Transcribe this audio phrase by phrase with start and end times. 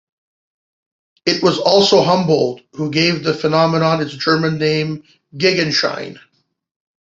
[1.27, 5.03] It was also Humboldt who gave the phenomenon its German name
[5.35, 6.17] Gegenschein.